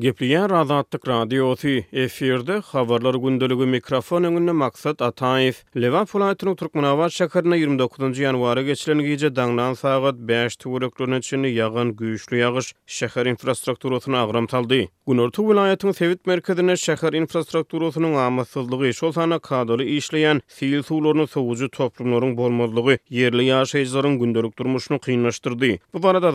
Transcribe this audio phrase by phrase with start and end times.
[0.00, 5.64] Gepliyan razatlık radiyosi efirde xabarlar gündelügü mikrofon önünde maksat atayif.
[5.76, 8.18] Levan Fulayetinu Turkmanavar şakarına 29.
[8.18, 14.88] yanvara geçilen gece dağnan sağat 5 tuğuruklarının içini yağın güyüşlü yağış şakar infrastrukturosunu ağram taldi.
[15.06, 22.36] Gunurtu vilayetinin sevit merkezine şakar infrastrukturosunun amasızlığı iş olsana kadoli işleyen siyil suğulorunu soğucu toplumlarun
[22.36, 26.32] bolmazlığı yerli yaşayyizlarun gündelük durmuşunu kıyy Bu kıyy kıyy kıyy kıyy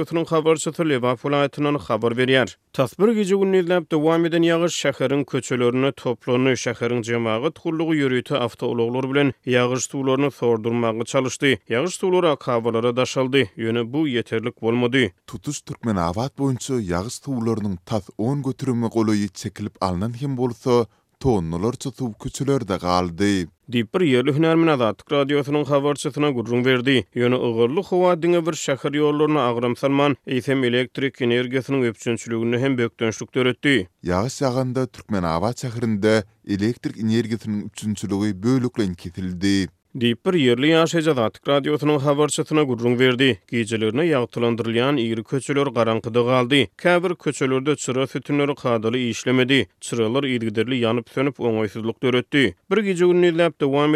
[0.00, 0.24] kıyy
[0.72, 2.44] kıyy kıyy kıyy
[2.76, 8.34] kıyy Bir gece günnel dap dowam eden yağış şäherin köçelerini toplanyp şäherin jemaagy tutulugy yürüti
[8.34, 11.54] awto uluglar bilen yağış suwlaryny sordurmagy çalyşdy.
[11.68, 13.42] Yağış suwlary akabalara daşaldy.
[13.56, 15.04] Ýöne bu yeterlik bolmady.
[15.26, 20.86] Tutuş türkmen awat boýunça yağış suwlarynyň taş 10 götürmegi goly çekilip alnan hem bolsa,
[21.20, 23.46] tonnalarça suw köçelerde galdy.
[23.70, 26.94] diýip bir ýerli hünärmen Azatlyk radiosynyň habarçysyna gurrun berdi.
[27.16, 33.32] Ýöne ogurly howa diňe bir şäher ýollaryny agram salman, ýetim elektrik energiýasynyň öpçünçiligini hem bökdönçlük
[33.36, 33.76] töretdi.
[34.08, 36.14] Ýağış ýağanda Türkmen Awa şäherinde
[36.48, 39.68] elektrik energiýasynyň öpçünçiligi bölüklen kesildi.
[39.94, 43.38] Deyip bir yerli yaşay cadatik radiyotunun havarçatına gurrun verdi.
[43.50, 46.68] Gecelerine yağıtlandırılayan iri köçelör garankıda galdi.
[46.76, 49.66] Kabir köçelörde çıra fütünleri kadalı işlemedi.
[49.80, 52.54] Çıralar ilgiderli yanıp sönüp onaysızlık dörötti.
[52.70, 53.92] Bir gece gün nilap devam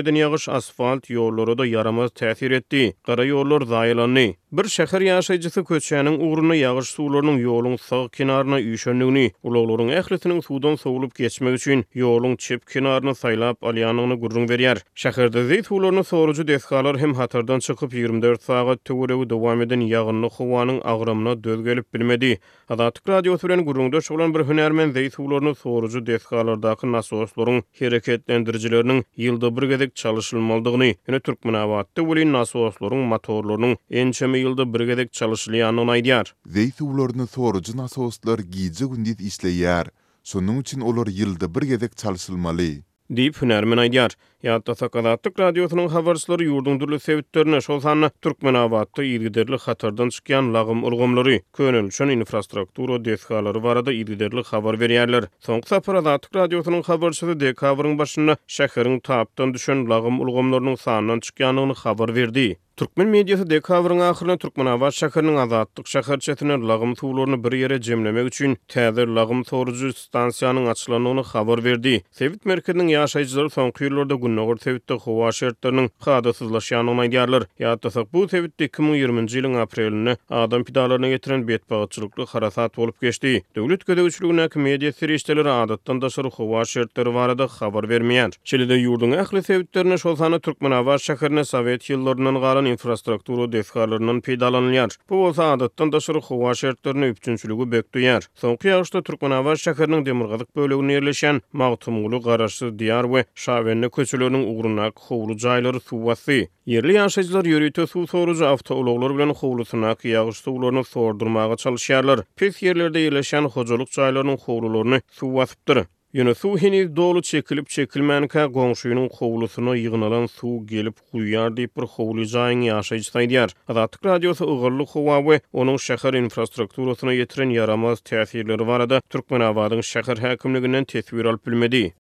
[0.49, 2.95] asfalt yorlara da yaramaz təsir etdi.
[3.07, 4.35] Qara yorlar zayilani.
[4.53, 11.13] Bir şəhər yaşayıcısı köçənin uğruna yağış sularının yolun sağ kinarına üyüşönlüğünü, uloğların əhlisinin sudan soğulup
[11.15, 14.79] geçmək üçün yolun çip kinarını saylap alyanını gurrun veriyar.
[14.97, 20.77] Şəhərdə zeyt Suwlaryny sowruju deskalar hem hatardan çykyp 24 saat töwrewi dowam eden yağynly howanyň
[20.85, 22.39] agrymyna döz gelip bilmedi.
[22.67, 29.63] Hadatyk radio töwren gurunda şolan bir hünärmen zeýt suwlaryny sowruju deskalardaky nasoslaryň hereketlendirijileriniň ýylda bir
[29.73, 36.27] gedik çalyşylmalydygyny, ýene Türk awatda bolan nasoslaryň motorlarynyň ençeme ýylda bir gedik çalyşylýanyny aýdýar.
[36.59, 39.87] Zeýt suwlaryny sowruju nasoslar giýjek gündiz işleýär.
[40.35, 42.71] Sonuň üçin olar ýylda bir gedik çalyşylmaly.
[43.17, 44.15] diýip hünärmen aýdýar.
[44.47, 50.81] Ýa-da Sakadatyk radiosynyň habarçylary ýurdun dürli sebitlerine şol sanly türkmen awatda ýygyderli hatardan çykýan lagym
[50.89, 55.29] urgumlary, könülçen infrastruktura desgalary barada ýygyderli habar berýärler.
[55.49, 62.15] Soňky sapara Sakadatyk radiosynyň habarçylary dekabryň başyna şäheriň tapdan düşen lagym urgumlarynyň sanlan çykýanyny habar
[62.19, 62.49] berdi.
[62.77, 68.27] Türkmen mediýasy dekabryň ahyryna Türkmen Awaz şäherini azatlyk şäher çetini lağım suwlaryny bir ýere jemlemek
[68.31, 71.93] üçin täze lağım sowurjy stansiýanyň açylanyny habar berdi.
[72.19, 77.43] Sewit merkeziniň ýaşaýjylary soňky ýyllarda Gunnagur sewitde howa şertleriniň hadysyzlaşýanyny maýdarlar.
[77.61, 83.43] Ýatdysak bu sewitde 2020-nji ýylyň aprelini adam pidalaryna getiren betbagçylykly harasat bolup geçdi.
[83.57, 88.33] Döwlet gödäwçiligi media serişleri adatdan da şu howa şertleri barada habar bermeýär.
[88.45, 94.97] Çelede ýurduň ähli sewitlerini şol sanly Türkmen Awaz şäherini Sowet ýyllarynyň bolan infrastrukturu defkarlarının peydalanlar.
[95.11, 98.23] Bu bolsa adatdan da sürü xuva şertlerine üpçünçülügu bekdu yer.
[98.35, 104.95] Sonki yağışta Turkman Ava Şakırnyn demirgadik bölüge nirlişen mağtumulu qarashsız diyar ve şavenni köçülönün uğrunak
[104.99, 106.49] xuvulu cayları suvasi.
[106.67, 112.21] Yerli yaşayçılar yürüte su sorucu avta uloglar bilen xuvulu sunak yağış suvularını sordurmağa çalışyarlar.
[112.37, 119.77] Pes yerlerde yerlerde yerlerde yerlerde yerlerde Yine su hini dolu çekilip çekilmen ka gongşuyunun kovlusuna
[119.77, 123.51] yığınalan su gelip kuyar deyip bir kovlu zayin yaşa içtaydiyar.
[123.69, 129.81] Azatik radyosu ıgırlı kova ve onun şehir infrastrukturusuna yetirin yaramaz tesirleri var adı Türkmen avadın
[129.81, 131.95] şehir hakimliginden tesvir alp bilmedi.